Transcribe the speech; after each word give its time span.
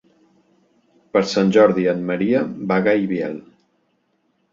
Per 1.17 1.21
Sant 1.33 1.51
Jordi 1.57 1.85
en 1.91 2.01
Maria 2.07 2.41
va 2.71 2.79
a 2.81 2.83
Gaibiel. 2.87 3.37